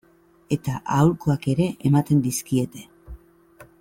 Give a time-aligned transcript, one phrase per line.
[0.55, 2.87] Eta aholkuak ere ematen dizkiete.